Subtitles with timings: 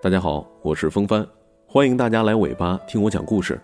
[0.00, 1.26] 大家好，我是风帆，
[1.66, 3.60] 欢迎大家来尾巴听我讲故事。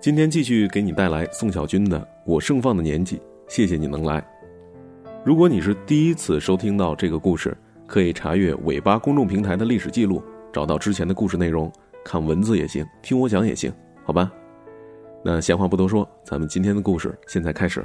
[0.00, 3.16] 今天继续给你带来宋小军的《我盛放的年纪》，
[3.48, 4.24] 谢谢你能来。
[5.24, 7.56] 如果你是第一次收听到这个故事，
[7.88, 11.72] 可以查阅尾巴公众平台的历史记录，找到之前的故事内容，
[12.04, 13.72] 看文字也行，听我讲也行，
[14.04, 14.32] 好吧？
[15.24, 17.84] 那闲话不多说，咱们今天的故事现在开始。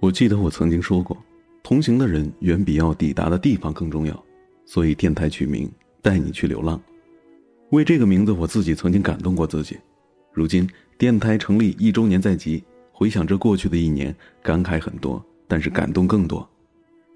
[0.00, 1.16] 我记得我曾经说过，
[1.64, 4.24] 同行的人远比要抵达的地方更重要，
[4.66, 5.66] 所以电台取名
[6.02, 6.78] “带你去流浪”。
[7.72, 9.78] 为这个名字，我自己曾经感动过自己。
[10.30, 10.68] 如今
[10.98, 16.46] 电台成立一周年在即，回想着过去的一年，感慨很多，但是感动更多。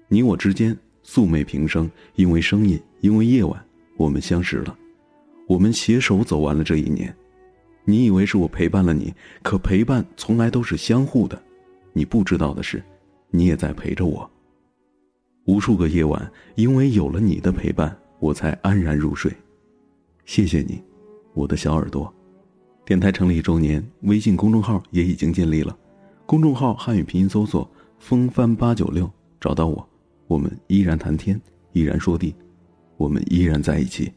[0.07, 3.63] 你我之间素昧平生，因为声音，因为夜晚，
[3.97, 4.75] 我们相识了，
[5.47, 7.15] 我们携手走完了这一年。
[7.85, 11.39] 你以为是我陪伴了你，可陪伴从来都是相互的。
[11.93, 12.83] 你不知道的是，
[13.29, 14.27] 你也在陪着我。
[15.45, 19.31] 无数个夜晚，因为有了你的陪伴，我才安然入睡。
[20.25, 20.81] 谢谢你，
[21.33, 22.13] 我的小耳朵。
[22.85, 25.77] 电台成立一周年，微信公众号也已经建立了。
[26.25, 27.67] 公众号汉语拼音搜索
[27.97, 29.87] “风帆八九六”，找到我。
[30.27, 31.39] 我们依然谈天，
[31.71, 32.35] 依然说地，
[32.97, 34.11] 我们依然在一起。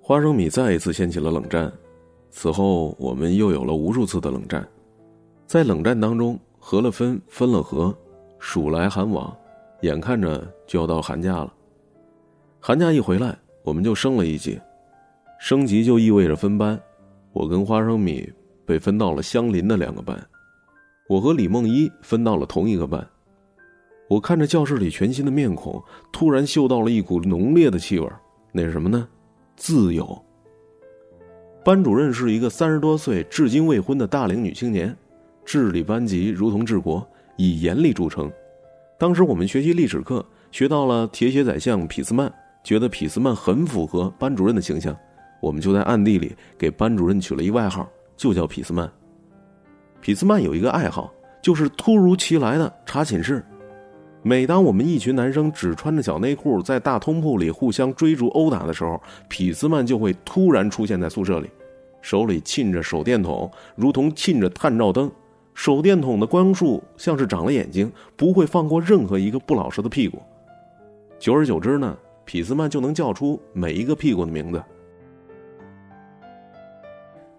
[0.00, 1.72] 花生米再一次掀起了冷战，
[2.34, 4.66] 此后我们又有了无数次的冷战，
[5.46, 7.94] 在冷战当中，合了分，分了合，
[8.38, 9.36] 暑来寒往，
[9.82, 11.52] 眼看着就要到寒假了。
[12.58, 14.58] 寒假一回来，我们就升了一级，
[15.38, 16.80] 升级就意味着分班，
[17.34, 18.26] 我跟花生米
[18.64, 20.18] 被分到了相邻的两个班，
[21.10, 23.06] 我和李梦一分到了同一个班。
[24.08, 25.80] 我看着教室里全新的面孔，
[26.10, 28.08] 突然嗅到了一股浓烈的气味，
[28.52, 29.06] 那是什么呢？
[29.54, 30.18] 自由。
[31.64, 34.96] 班主任是一个三十多岁、至今未婚的大龄女青年，
[35.44, 37.06] 治理班级如同治国，
[37.36, 38.30] 以严厉著称。
[38.98, 42.32] 当时我们学习历史课，学到了铁血宰相俾斯曼，
[42.64, 44.96] 觉得俾斯曼很符合班主任的形象，
[45.40, 48.90] 我们就在暗地里给班主任取了一外号，就叫俾斯曼。
[50.00, 53.44] 俾斯曼有一个爱好，就是突如其来的查寝室。
[54.24, 61.50] 每当我们一群男生只穿着小内裤在大通铺里互相追逐殴打的时候，痞子曼就会突然出现在宿舍里，
[62.00, 65.10] 手里沁着手电筒，如同沁着探照灯。
[65.54, 70.22] 手电筒的光束像是长了眼睛，不会放过任何一个不老实的屁股。
[71.18, 74.62] 久而久之呢，痞子曼就能叫出每一个屁股的名字。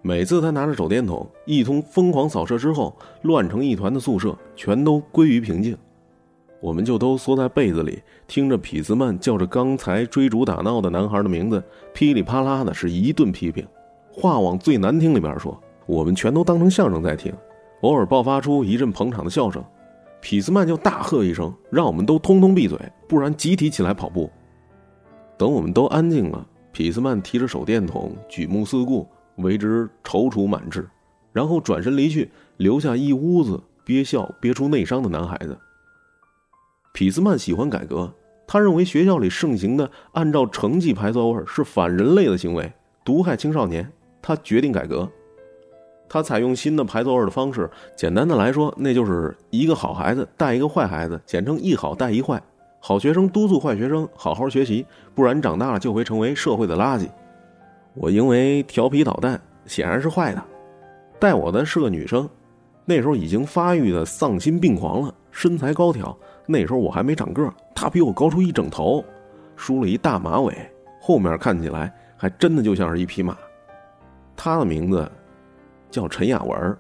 [0.01, 5.77] 每次他拿着手电筒一通疯狂扫射之后，乱成一团的宿舍全都归于平静。
[6.63, 11.62] 我们就都缩在被子里，听着痞子曼叫着刚才追逐打闹的男孩的名字，
[11.94, 13.68] 噼里啪啦的是一顿批评。
[14.09, 17.34] 话往最难听里边说，我们全都当成相声在听。
[17.81, 19.62] 偶尔爆发出一阵捧场的笑声，
[20.22, 22.79] 痞子曼就大喝一声，让我们都通通闭嘴，
[23.09, 24.31] 不然集体起来跑步。
[25.38, 30.88] 等我们都安静了，痞子曼提着手电筒，举目四顾，为之踌躇满志，
[31.34, 35.57] 然后转身离去，留下一屋子憋笑憋出内伤的男孩子。
[36.93, 38.13] 匹兹曼喜欢改革，
[38.45, 42.71] 他认为学校里盛行的按照成绩排座位是反人类的行为，
[43.03, 43.91] 毒害青少年。
[44.21, 45.09] 他决定改革，
[46.07, 47.69] 他采用新的排座位的方式。
[47.97, 52.41] 简单的来说，那就是一个好孩子带一个坏孩子，简称一好带一坏。
[52.79, 57.09] 好学生督促坏学生好好学习，不然长大了就会成为社会的垃圾。
[57.95, 60.43] 我因为调皮捣蛋，显然是坏的。
[61.19, 62.29] 带我的是个女生，
[62.85, 66.15] 那时候已经发育的丧心病狂了，身材高挑。
[66.45, 69.03] 那时候我还没长个，他比我高出一整头，
[69.55, 70.53] 梳了一大马尾，
[70.99, 73.37] 后面看起来还真的就像是一匹马。
[74.35, 75.09] 他的名字
[75.89, 76.77] 叫陈雅文。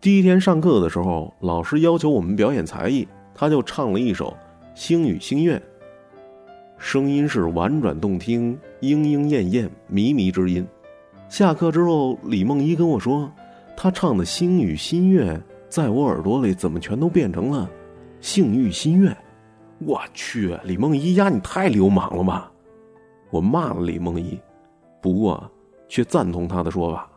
[0.00, 4.30] 第一天上课的时候，老师要求我们表演才艺，他就唱了一首
[4.74, 5.58] 《星语心愿》，
[6.76, 10.66] 声音是婉转动听，莺莺燕燕，靡靡之音。
[11.28, 13.30] 下课之后，李梦一跟我说，
[13.76, 15.36] 他唱的《星语心愿》
[15.68, 17.70] 在我耳朵里怎么全都变成了。
[18.22, 19.14] 性欲心愿，
[19.80, 22.52] 我去，李梦一呀，你太流氓了吧！
[23.30, 24.38] 我骂了李梦一，
[25.00, 25.50] 不过
[25.88, 27.10] 却赞同他的说法。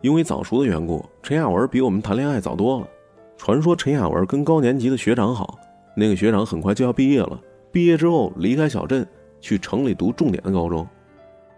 [0.00, 2.88] 因为早熟的缘故，陈雅文比我们谈恋爱早多了。
[3.36, 5.56] 传说陈雅文跟高年级的学长好，
[5.96, 7.40] 那个学长很快就要毕业了，
[7.70, 9.06] 毕业之后离开小镇，
[9.40, 10.84] 去城里读重点的高中。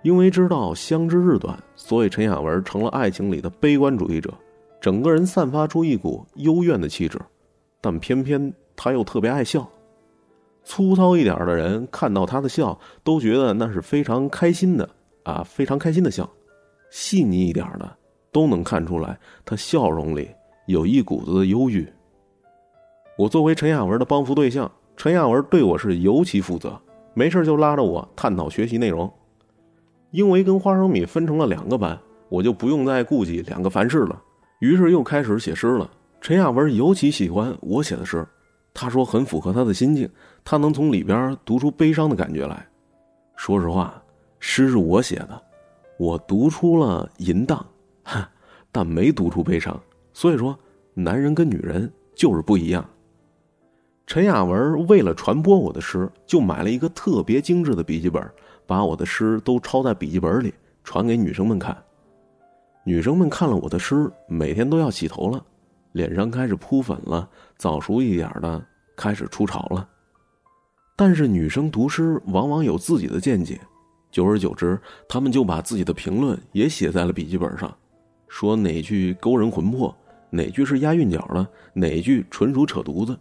[0.03, 4.31] 因为知道相知日短，所以陈雅文成了爱情里的悲观主义者，
[4.83, 7.19] 整个人散发出一股幽怨的气质。
[7.81, 9.69] 但偏偏他又特别爱笑，
[10.65, 14.89] 粗糙一点的人看到他的笑都觉得那是非常开心的
[15.23, 16.25] 啊，非常开心的笑；
[16.91, 17.97] 细腻一点的
[18.33, 20.29] 都能看出来他笑容里
[20.67, 21.87] 有一股子的忧郁。
[23.17, 26.81] 我作为陈亚文的帮扶对象，陈亚文对我是尤其负责，
[27.15, 29.13] 没事就拉着我探讨学习内容。
[30.11, 31.99] 因为跟花生米分成了两个班，
[32.29, 34.23] 我就不用再顾及两个凡事了，
[34.61, 35.91] 于是又开始写诗了。
[36.21, 38.27] 陈亚文尤其喜欢我写的诗，
[38.75, 40.09] 他说很符合他的心境，
[40.45, 42.67] 他能从里边读出悲伤的感觉来。
[43.37, 44.03] 说实话，
[44.41, 45.41] 诗是我写的，
[45.97, 47.65] 我读出了淫荡，
[48.03, 48.29] 哈，
[48.73, 49.81] 但没读出悲伤。
[50.13, 50.59] 所以说，
[50.93, 52.85] 男人跟女人就是不一样。
[54.07, 58.29] 陈亚文为了传播我的诗，就买了一个特别精致的笔记本，
[58.67, 61.77] 把我的诗都抄在笔记本里，传给女生们看。
[62.85, 65.45] 女生们看了我的诗，每天都要洗头了，
[65.93, 68.65] 脸上开始铺粉了，早熟一点的
[68.97, 69.89] 开始出潮了。
[70.97, 73.61] 但是女生读诗往往有自己的见解，
[74.11, 77.73] 久而久之，她们就把自己的评论也写在了笔记本上，
[78.27, 79.97] 说哪句勾人魂魄，
[80.31, 83.17] 哪句是押韵脚的，哪句纯属扯犊子。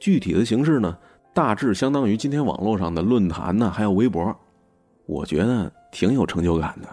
[0.00, 0.96] 具体的形式呢，
[1.34, 4.34] 大致相当于今天网络上的论坛呢，还有微博。
[5.04, 6.88] 我觉得挺有成就感的，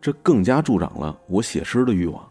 [0.00, 2.26] 这更加助长了我写诗的欲望。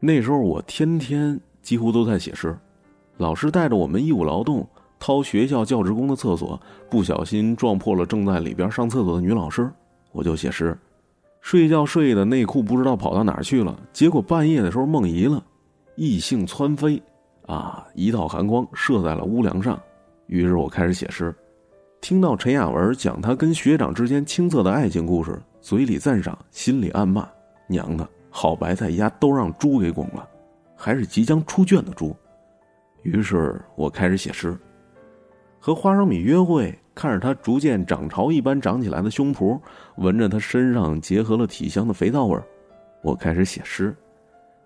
[0.00, 2.56] 那时候我天天几乎都在写诗，
[3.16, 4.66] 老师带着我们义务劳动。
[5.00, 6.58] 掏学校教职工的厕所，
[6.88, 9.70] 不小心撞破了正在里边上厕所的女老师，
[10.12, 10.74] 我就写诗。
[11.42, 15.44] 睡觉睡的内裤不知道跑到哪儿去了，结果半夜的时候梦遗了，
[15.94, 17.02] 异性窜飞，
[17.44, 19.78] 啊，一道寒光射在了屋梁上。
[20.26, 21.34] 于是我开始写诗。
[22.00, 27.28] 听到陈雅文讲他跟学长之间青涩的爱情故事，嘴里赞赏，心里暗骂：
[27.68, 30.28] 娘的，好白菜家都让猪给拱了，
[30.74, 32.14] 还是即将出圈的猪。
[33.02, 34.58] 于是我开始写诗。
[35.60, 39.56] 和花生米约会，看着他逐渐涨潮一般长起来的胸脯，
[39.98, 42.44] 闻着他身上结合了体香的肥皂味儿
[43.04, 43.96] 我开始写诗。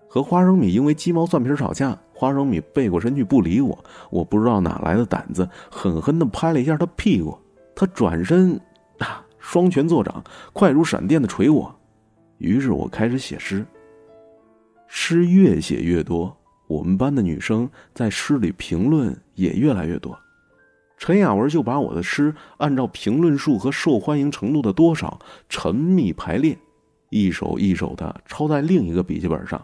[0.07, 3.77] 和花生米因为鸡毛蒜皮吵架，花生米背过身去不理我，
[4.09, 7.37] 我不知道哪来的胆子，狠狠地拍了一下他屁股。
[7.75, 8.59] 他转身，
[8.97, 10.23] 啊，双拳作掌，
[10.53, 11.73] 快如闪电的捶我。
[12.39, 13.65] 于是我开始写诗。
[14.87, 16.35] 诗越写越多，
[16.67, 20.17] 我们班的女生在诗里评论也越来越多。
[20.97, 26.57] 陈雅文就把我的诗按照评论数和受欢迎程度的多少，沉密排列，
[27.09, 29.63] 一首一首的抄在另一个笔记本上，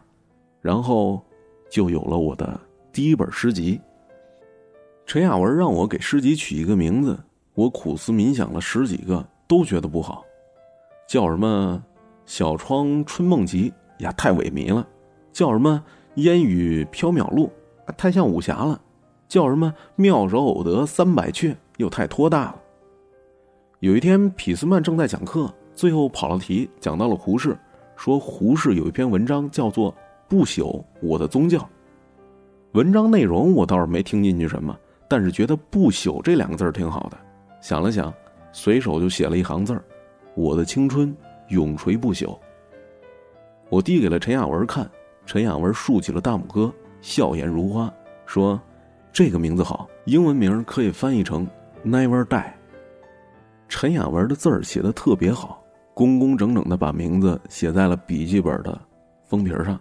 [0.61, 1.21] 然后
[1.69, 2.57] 就有了我的
[2.93, 3.81] 第一本诗集。
[5.05, 7.19] 陈雅文让我给诗集取一个名字，
[7.53, 10.23] 我苦思冥想了十几个，都觉得不好，
[11.07, 11.83] 叫什么
[12.25, 14.85] “小窗春梦集”呀，太萎靡了；
[15.31, 15.83] 叫什么
[16.15, 17.51] “烟雨缥缈录”，
[17.97, 18.79] 太像武侠了。
[19.27, 22.55] 叫什么妙手偶得三百阙，又太拖大了。
[23.79, 27.57] 有一天，匹斯曼正在讲课，最后跑了题，讲到了胡适，
[27.95, 29.91] 说胡适有一篇文章叫做
[30.27, 31.57] 《不朽我的宗教》。
[32.73, 34.77] 文章内容我倒是没听进去什么，
[35.09, 37.17] 但是觉得“不朽”这两个字挺好的。
[37.61, 38.13] 想了想，
[38.51, 39.83] 随手就写了一行字儿
[40.35, 41.15] 我的青春
[41.49, 42.37] 永垂不朽。”
[43.69, 44.89] 我递给了陈雅文看，
[45.25, 47.93] 陈雅文竖起了大拇哥，笑颜如花，
[48.25, 48.59] 说。
[49.11, 51.47] 这个名字好，英文名可以翻译成
[51.85, 52.51] “Never Die”。
[53.69, 58.77] 陈雅文的字儿写的特别好，工工整整的把名字写在了笔记本的
[59.23, 59.79] 封皮上。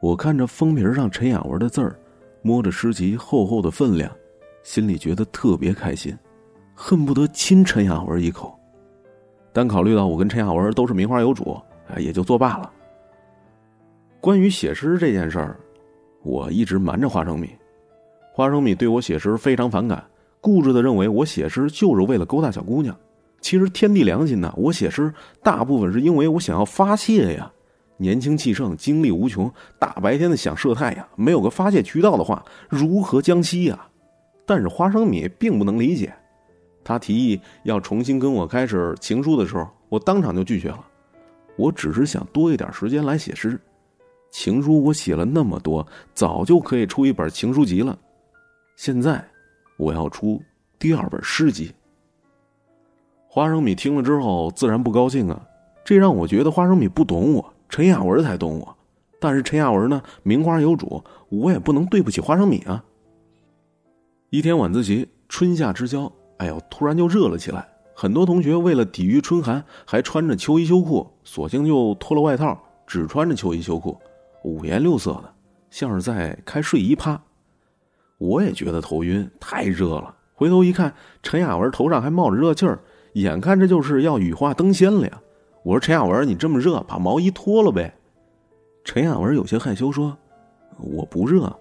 [0.00, 1.94] 我看着封皮上陈雅文的字儿，
[2.40, 4.10] 摸着诗集厚厚的分量，
[4.62, 6.16] 心里觉得特别开心，
[6.74, 8.58] 恨不得亲陈雅文一口。
[9.52, 11.60] 但考虑到我跟陈雅文都是名花有主，
[11.98, 12.70] 也就作罢了。
[14.20, 15.56] 关于写诗这件事儿，
[16.22, 17.50] 我一直瞒着花生米。
[18.32, 20.02] 花生米对我写诗非常反感，
[20.40, 22.96] 固执的认为我写诗就是为了勾搭小姑娘。
[23.40, 27.52] 其实天地良心呐，我写诗大部分是因为我想要发泄呀。
[27.98, 33.78] 年轻气盛，精力无穷，大白天的想射太阳，没有个发泄渠道的话，如何将息呀？
[34.46, 36.12] 但是花生米并不能理解，
[36.84, 40.86] 他提议要重新跟我开始情书的时候，我当场就拒绝了。
[41.56, 43.60] 我只是想多一点时间来写诗，
[44.30, 47.98] 情书我写了那么多，早就可以出一本情书集了。
[48.76, 49.22] 现在，
[49.76, 50.40] 我要出
[50.78, 51.70] 第二本诗集。
[53.28, 55.40] 花生米听了之后自然不高兴啊，
[55.84, 58.76] 这让我觉得花生米不懂我，陈雅文才懂我。
[59.20, 62.82] 但是陈雅文呢，名花有主，我也不能对不起花生米啊。
[64.30, 66.10] 一天晚自习，春夏之交，
[66.42, 67.68] 哎呦，突然就热了起来。
[67.94, 73.96] 很多同学为了抵御春寒，还穿着秋衣秋裤，索性就脱了外套，只穿着秋衣秋裤，
[74.42, 75.32] 五颜六色的，
[75.70, 77.22] 像是在开睡衣趴。
[78.18, 80.12] 我也觉得头晕，太热了。
[80.34, 82.80] 回头一看，陈雅文头上还冒着热气儿，
[83.12, 85.22] 眼看着就是要羽化登仙了呀！
[85.62, 87.94] 我说：“陈雅文，你这么热，把毛衣脱了呗。”
[88.82, 90.18] 陈雅文有些害羞说
[90.82, 91.56] ：“我不热。”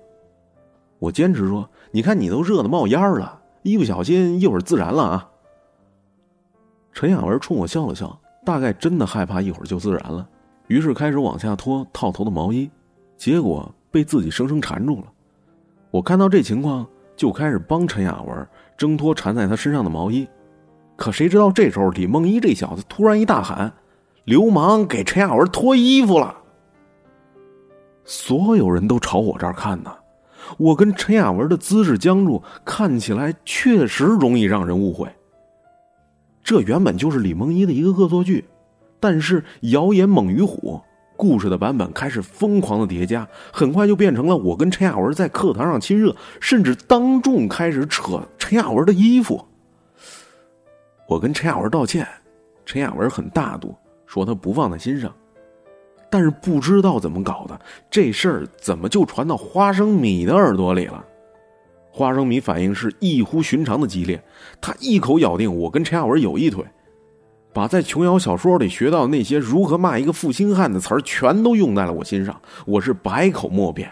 [0.98, 5.30] 我坚持说：“你看你都热的冒烟了，一不小心一会儿自燃了啊。”
[6.94, 10.27] 陈雅文冲我笑了笑，大概真的害怕一会儿就自燃了，
[10.68, 12.70] 于是开始往下脱套头的毛衣，
[13.18, 15.06] 结果被自己生生缠住了。
[15.89, 20.27] 我看到这情况，就开始帮陈雅文挣脱缠在他身上的毛衣，
[20.96, 23.72] 可谁知道这时候李梦一这小子突然一大喊
[24.25, 26.36] ：“流氓，给陈雅文脱衣服了！”
[28.03, 29.96] 所有人都朝我这儿看呢。
[30.58, 35.08] 我跟陈雅文的姿势僵住，看起来确实容易让人误会。
[36.43, 38.46] 这原本就是李梦一的一个恶作剧，
[39.00, 40.81] 但是谣言猛于虎，
[41.15, 49.46] 故事的版本开始疯狂的叠加，很快就变成了我跟陈雅文在课堂上亲热，甚至当众开始扯陈雅文的衣服。
[51.08, 52.08] 我跟陈雅文道歉，
[52.65, 55.13] 陈雅文很大度，说他不放在心上。
[56.12, 61.03] 但是不知道怎么搞的，这事儿怎么就传到花生米的耳朵里了？
[61.89, 64.22] 花生米反应是异乎寻常的激烈，
[64.60, 66.63] 他一口咬定我跟陈亚文有一腿，
[67.53, 72.39] 把在琼瑶小说里学到那些如何骂一个负心汉的词儿全都用在了我身上。
[72.65, 73.89] 我是百口莫辩，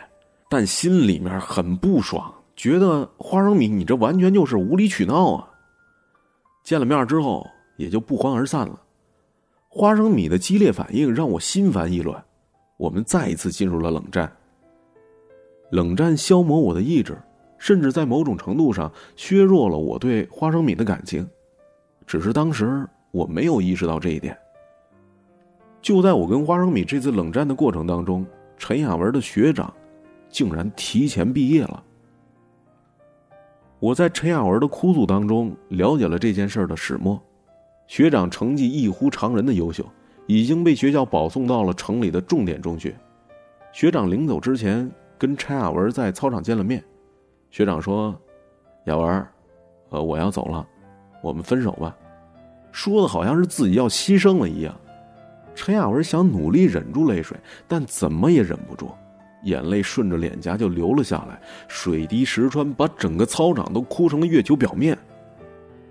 [0.50, 5.48] 但心里面很不爽，觉得花生米你这完全就是无理取闹啊！
[6.64, 7.46] 见了面之后
[7.78, 8.80] 也就不欢而散了。
[9.72, 12.22] 花生米的激烈反应让我心烦意乱，
[12.76, 14.30] 我们再一次进入了冷战。
[15.70, 17.16] 冷战消磨我的意志，
[17.60, 21.26] 甚至在某种程度上削弱了我对花生米的感情。
[22.08, 24.36] 只是当时我没有意识到这一点。
[25.84, 28.26] 就在我跟花生米这次冷战的过程当中，
[28.58, 29.72] 陈雅文的学长
[30.30, 31.84] 竟然提前毕业了。
[33.80, 37.22] 我在陈雅文的哭诉当中了解了这件事的始末。
[37.90, 39.84] 学长成绩异乎常人的优秀，
[40.28, 42.96] 已经被学校保送到了城里的重点中学。
[43.72, 46.84] 学长临走之前跟陈雅文在操场见了面，
[47.50, 48.16] 学长说
[48.86, 49.28] ：“雅文，
[49.90, 50.66] 呃，我要走了，
[51.24, 51.98] 我们分手吧。”
[52.72, 54.80] 说的好像是自己要牺牲了一样。
[55.56, 57.36] 陈雅文想努力忍住泪水，
[57.68, 58.92] 但怎么也忍不住，
[59.46, 64.96] 眼泪顺着脸颊就流了下来，水滴石穿，把整个操场都哭成了月球表面。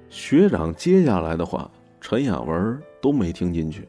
[0.08, 1.68] 学长接下来的话。
[2.00, 3.88] 陈雅文都没听进去，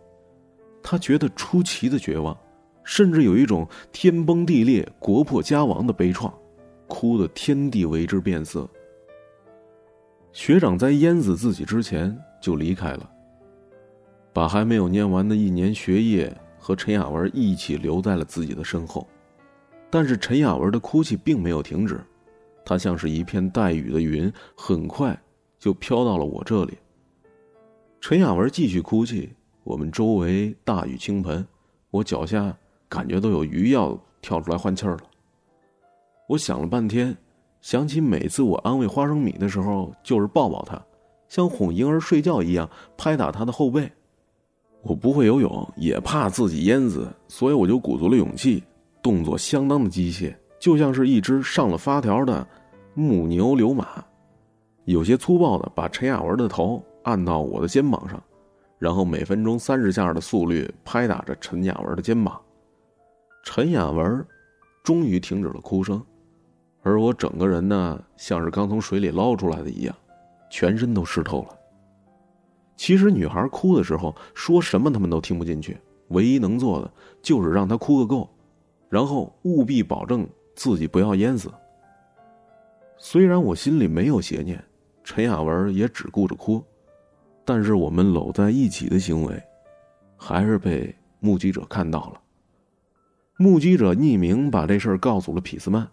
[0.81, 2.37] 他觉得出奇的绝望，
[2.83, 6.31] 甚至有一种天崩地裂、国破家亡的悲怆，
[6.87, 8.67] 哭得天地为之变色。
[10.31, 13.09] 学长在淹死自己之前就离开了，
[14.31, 19.07] 把还没有念完的一年学业和陈雅文一起留在了自己的身后。
[19.89, 21.99] 但是陈雅文的哭泣并没有停止，
[22.63, 25.19] 她像是一片带雨的云，很快
[25.57, 26.77] 就飘到了我这里。
[28.01, 29.29] 陈雅文继续哭泣，
[29.65, 31.45] 我们周围大雨倾盆，
[31.91, 32.55] 我脚下
[32.87, 34.99] 感觉都有鱼要跳出来换气儿了。
[36.27, 37.15] 我想了半天，
[37.59, 40.81] 想起每次我安慰花生米的时候，就是抱抱他，
[41.27, 43.91] 像哄婴儿睡觉一样拍打他的后背。
[44.81, 48.63] 我不会游泳，也怕自己淹死，所以我就鼓足了勇气，
[49.03, 52.47] 动作相当的机械，就像是一只上了发条的
[52.93, 54.03] 木牛流马，
[54.85, 56.81] 有些粗暴的把陈雅文的头。
[57.03, 58.21] 按到我的肩膀上，
[58.77, 62.39] 然后每分钟三十下的速率拍打着陈雅文的肩膀。
[63.43, 64.25] 陈雅文
[64.83, 66.03] 终于停止了哭声，
[66.83, 69.95] 而我整个人呢，像是刚从水里捞出来的一样，
[70.49, 71.57] 全身都湿透了。
[72.75, 75.77] 其实女孩哭的时候，说什么他们都听不进去，
[76.09, 76.91] 唯一能做的
[77.21, 78.29] 就是让她哭个够，
[78.89, 81.51] 然后务必保证自己不要淹死。
[82.97, 84.63] 虽然我心里没有邪念，
[85.03, 86.63] 陈雅文也只顾着哭。
[87.49, 89.41] 但是我们搂在一起的行为，
[90.15, 92.21] 还是被目击者看到了。
[93.37, 95.87] 目击者匿名把这事儿告诉了匹斯曼，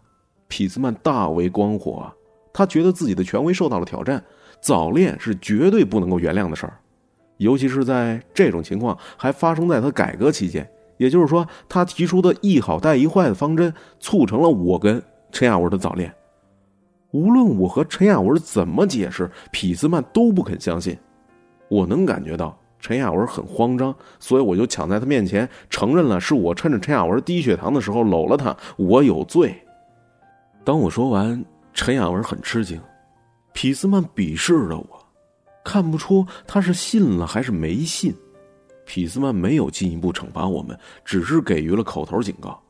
[0.49, 2.15] 匹斯曼大为光火啊！
[2.53, 4.23] 他觉得自己的权威受到了挑战，
[4.61, 6.79] 早恋是绝对不能够原谅的事儿，
[7.39, 10.71] 尤其是在这种情况还发生在他改革期间。
[10.99, 16.15] 也就是说，他提出的一好带一坏的方针，促成了我跟陈亚文的早恋。
[17.13, 20.95] 无论我和陈亚文怎么解释，匹兹曼都不肯相信。
[21.69, 29.53] 我能感觉到陈雅文很慌张，所以我就抢在他面前承认了，是我趁着陈雅文低血糖的时候搂了她，我有罪。
[30.63, 32.81] 当我说完，陈雅文很吃惊，
[33.53, 35.07] 匹斯曼鄙视着我，
[35.65, 38.15] 看不出他是信了还是没信。
[38.85, 42.63] 匹斯曼没有进一步惩罚我们，只是给予了口头警告。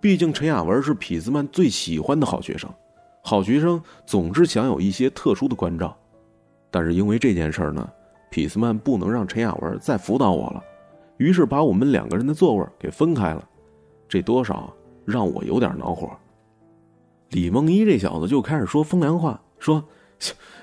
[0.00, 2.68] 毕竟陈雅文是匹斯曼最喜欢的好学生，
[3.22, 5.96] 好学生总是享有一些特殊的关照，
[6.72, 7.88] 但是因为这件事呢。
[8.34, 10.60] 匹斯曼不能让陈雅文再辅导我了，
[11.18, 13.48] 于是把我们两个人的座位给分开了。
[14.08, 14.74] 这多少
[15.04, 16.10] 让我有点恼火。
[17.30, 19.84] 李梦一这小子就开始说风凉话，说：“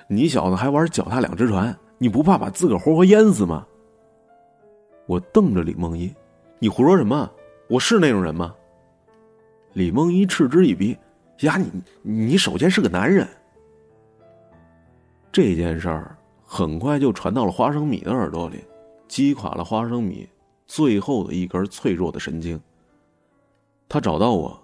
[0.09, 3.65] 你小子还玩脚踏两只船，你不怕把自个儿活活淹死吗？”
[5.07, 6.13] 我瞪着李梦一
[6.59, 7.31] ：“你胡说什么？
[7.69, 8.53] 我是那种人吗？”
[9.71, 10.97] 李梦一嗤之以鼻
[11.39, 13.25] ：“呀，你你首先是个男人。”
[15.31, 16.17] 这件事儿
[16.53, 18.65] 很快就传到了花生米的耳朵里，
[19.07, 20.27] 击垮了花生米
[20.67, 22.59] 最后的一根脆弱的神经。
[23.87, 24.61] 他找到我，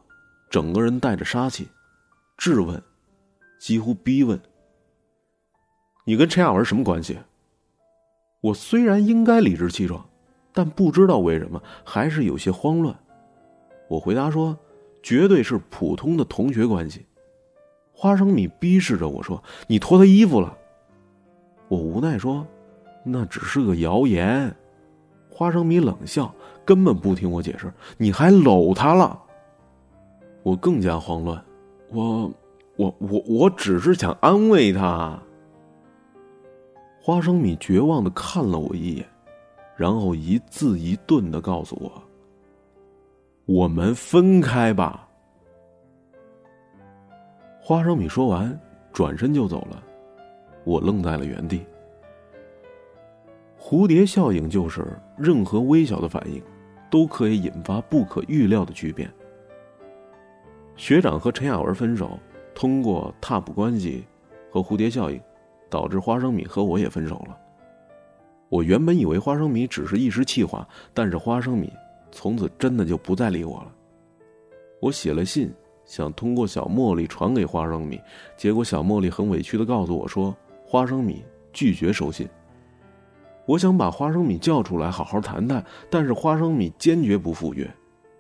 [0.50, 1.66] 整个人带着杀气，
[2.38, 2.84] 质问，
[3.58, 4.38] 几乎逼问
[6.04, 7.18] ：“你跟陈雅文什么关系？”
[8.44, 10.06] 我虽然应该理直气壮，
[10.52, 12.94] 但不知道为什么还是有些慌乱。
[13.88, 14.60] 我回答说
[15.02, 17.06] ：“绝对是普通的同学关系。”
[17.96, 20.54] 花生米逼视着我说：“你脱他衣服了。”
[21.68, 22.46] 我无奈说
[23.04, 24.54] ：“那只是个谣言。”
[25.30, 26.34] 花生米冷笑，
[26.66, 27.72] 根本不听我解释。
[27.98, 29.22] 你还搂他了？
[30.44, 31.44] 我更加慌乱。
[31.90, 32.32] 我，
[32.76, 35.22] 我，我，我只是想安慰他。
[37.02, 39.06] 花生米绝望的看了我一眼，
[39.76, 41.92] 然后一字一顿的告诉我
[43.46, 45.08] ：“我们分开吧。”
[47.62, 48.60] 花生米说完，
[48.92, 49.84] 转身就走了，
[50.68, 51.66] 我愣在了原地。
[53.58, 54.86] 蝴蝶效应就是
[55.18, 56.44] 任何微小的反应，
[56.92, 59.10] 都可以引发不可预料的巨变。
[60.76, 62.20] 学长和陈雅文分手，
[62.54, 64.04] 通过踏步关系
[64.52, 65.18] 和蝴蝶效应，
[65.70, 67.38] 导致花生米和我也分手了。
[68.50, 71.72] 我原本以为花生米只是一时气话，但是花生米
[72.12, 73.72] 从此真的就不再理我了。
[74.82, 75.50] 我写了信。
[75.86, 77.98] 想通过小茉莉传给花生米，
[78.36, 80.36] 结果小茉莉很委屈的告诉我说
[80.68, 82.28] ：“花生米拒绝收信。”
[83.48, 87.66] 我想把花生米叫出来好好谈谈，但是花生米坚决不赴约。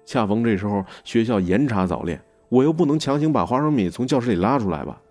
[0.05, 5.01] 恰逢这时候学校严查早恋，我又不能强行把花生米从教室里拉出来吧？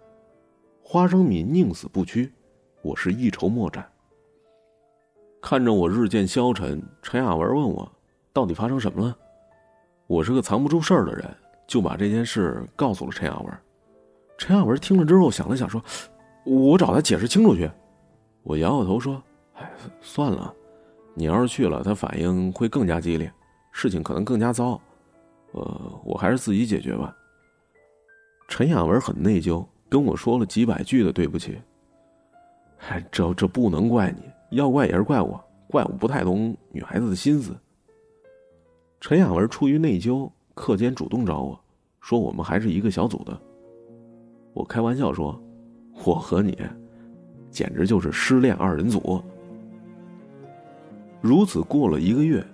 [0.83, 2.33] 花生米宁死不屈，
[2.81, 3.87] 我是一筹莫展。
[5.43, 7.93] 看着我日渐消沉，陈雅文问我
[8.33, 9.17] ：“到底发生什么了？”
[10.09, 11.25] 我是个藏不住事儿的人。
[11.67, 13.53] 就把这件事告诉了陈雅文。
[14.39, 15.83] 陈雅文听了之后想了想，说
[16.47, 17.71] ：“我找他解释清楚去。”
[18.43, 19.23] 我摇摇头说
[19.55, 20.55] ：“哎，算了，
[21.15, 23.31] 你要是去了，他反应会更加激烈，
[23.73, 24.81] 事情可能更加糟。
[25.53, 27.15] 呃，我还是自己解决吧。”
[28.49, 31.59] 陈雅文很内疚，跟我说了几百句的对不起。
[32.89, 34.23] 哎，这这不能怪你，
[34.57, 37.55] 要怪也是怪我，怪我不太懂女孩子的心思。
[39.01, 40.31] 陈雅文出于内疚。
[40.55, 41.61] 课间主动找我，
[42.01, 43.39] 说我们还是一个小组的。
[44.55, 45.39] 我开玩笑说
[46.05, 46.59] ：“我和你，
[47.51, 49.23] 简直就是失恋二人组。”
[51.23, 52.45] 如此过了一个月，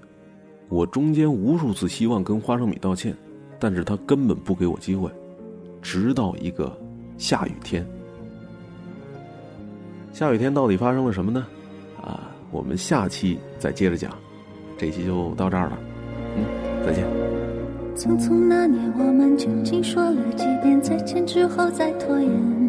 [0.69, 3.15] 我中间无数次希望跟花生米道歉，
[3.59, 5.11] 但是他根本不给我机会。
[5.83, 6.75] 直到一个
[7.19, 7.85] 下雨天，
[10.13, 11.47] 下雨天到底发生了什么呢？
[12.01, 14.13] 啊，我们下期再接着讲。
[14.79, 15.79] 这期就到这儿了，
[16.37, 16.45] 嗯，
[16.87, 17.05] 再见。
[17.95, 22.62] 匆匆那年，我们究竟说了几遍再见之后再拖延？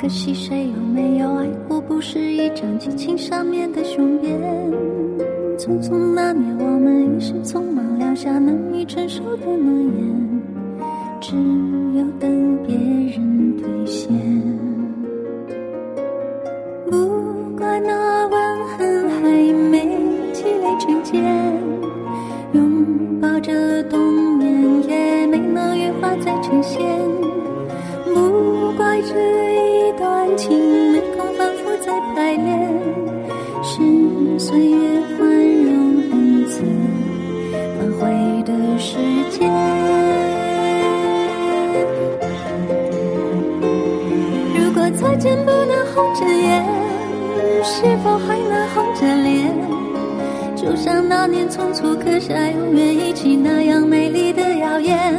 [0.00, 1.80] 可惜谁有没有爱过？
[1.80, 4.38] 不是一张激情上面的雄辩。
[5.58, 10.42] 匆匆那年，我们一时匆忙撂下难以承受的诺言，
[11.20, 11.34] 只
[11.98, 14.08] 有等别人兑现。
[16.88, 16.96] 不
[17.56, 19.98] 怪那吻痕还没
[20.32, 21.20] 积累成茧。
[22.52, 23.98] 拥抱着冬
[24.38, 26.80] 眠，也没能羽化再成仙。
[28.14, 29.47] 不怪这
[44.90, 46.64] 再见不能红着眼，
[47.62, 49.52] 是否还能红着脸？
[50.56, 55.14] 就像那年匆促刻下永远一起那样美丽的谣言。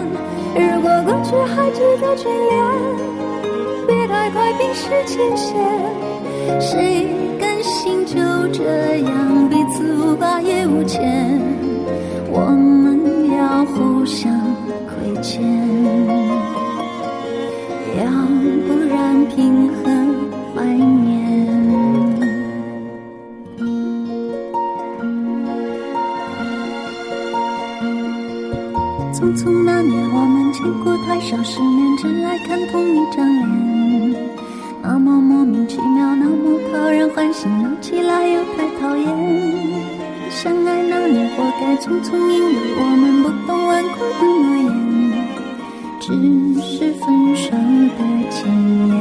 [0.53, 2.65] 如果过去还值得眷恋，
[3.87, 5.55] 别太快冰释前嫌。
[6.59, 7.07] 谁
[7.39, 8.17] 甘心就
[8.51, 11.39] 这样彼此无挂也无牵？
[12.31, 14.31] 我们要互相
[14.87, 15.41] 亏欠，
[17.97, 18.05] 要
[18.89, 20.09] 然平衡。
[20.59, 21.15] 怀念
[29.13, 34.29] 匆匆那年我们见过太少世面只爱看同一张脸
[34.81, 39.07] 那么莫名其妙那么讨人欢喜闹起来又太讨厌。
[40.29, 44.88] 相爱那年活该匆匆因为我们不懂顽固的诺言。
[45.99, 46.13] 只
[46.61, 48.47] 是分手的前
[48.87, 48.93] 言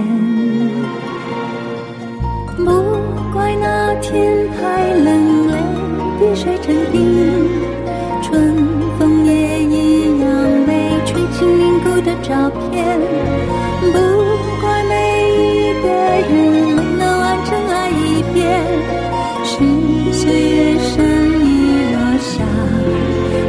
[2.56, 2.64] 不
[3.32, 5.54] 怪那天太冷泪
[6.18, 6.98] 滴水成冰
[8.20, 8.56] 春
[8.98, 10.28] 风也一样
[10.66, 12.98] 没吹进凝固的照片。
[13.80, 13.92] 不
[14.60, 14.92] 怪每
[15.30, 16.28] 一个人
[16.74, 18.36] 没能完整爱一遍
[19.44, 19.54] 是
[20.12, 20.96] 岁月善
[21.46, 21.46] 意
[21.94, 22.42] 落下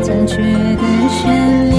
[0.03, 1.78] 残缺的悬念